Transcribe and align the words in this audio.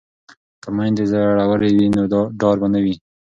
که 0.61 0.69
میندې 0.77 1.03
زړورې 1.11 1.69
وي 1.75 1.87
نو 1.95 2.01
ډار 2.39 2.55
به 2.61 2.67
نه 2.73 2.79
وي. 2.83 2.95